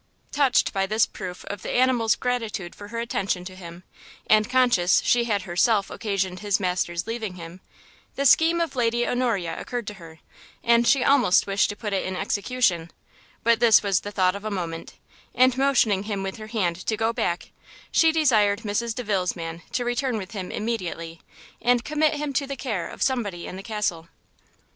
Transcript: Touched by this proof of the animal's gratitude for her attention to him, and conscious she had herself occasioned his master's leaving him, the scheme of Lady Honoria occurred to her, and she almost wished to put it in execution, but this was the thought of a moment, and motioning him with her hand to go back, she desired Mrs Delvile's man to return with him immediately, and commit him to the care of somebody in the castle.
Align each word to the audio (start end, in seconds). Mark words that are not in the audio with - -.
Touched 0.31 0.73
by 0.73 0.87
this 0.87 1.05
proof 1.05 1.45
of 1.45 1.61
the 1.61 1.69
animal's 1.69 2.15
gratitude 2.15 2.73
for 2.73 2.87
her 2.87 2.97
attention 2.97 3.45
to 3.45 3.55
him, 3.55 3.83
and 4.25 4.49
conscious 4.49 4.99
she 5.05 5.25
had 5.25 5.43
herself 5.43 5.91
occasioned 5.91 6.39
his 6.39 6.59
master's 6.59 7.05
leaving 7.05 7.35
him, 7.35 7.61
the 8.15 8.25
scheme 8.25 8.59
of 8.59 8.75
Lady 8.75 9.07
Honoria 9.07 9.55
occurred 9.61 9.85
to 9.85 9.93
her, 10.01 10.17
and 10.63 10.87
she 10.87 11.03
almost 11.03 11.45
wished 11.45 11.69
to 11.69 11.75
put 11.75 11.93
it 11.93 12.03
in 12.03 12.15
execution, 12.15 12.89
but 13.43 13.59
this 13.59 13.83
was 13.83 13.99
the 13.99 14.09
thought 14.11 14.35
of 14.35 14.43
a 14.43 14.49
moment, 14.49 14.95
and 15.35 15.55
motioning 15.55 16.01
him 16.01 16.23
with 16.23 16.37
her 16.37 16.47
hand 16.47 16.77
to 16.87 16.97
go 16.97 17.13
back, 17.13 17.51
she 17.91 18.11
desired 18.11 18.61
Mrs 18.61 18.95
Delvile's 18.95 19.35
man 19.35 19.61
to 19.71 19.85
return 19.85 20.17
with 20.17 20.31
him 20.31 20.49
immediately, 20.51 21.21
and 21.61 21.85
commit 21.85 22.15
him 22.15 22.33
to 22.33 22.47
the 22.47 22.57
care 22.57 22.89
of 22.89 23.03
somebody 23.03 23.45
in 23.45 23.55
the 23.55 23.61
castle. 23.61 24.07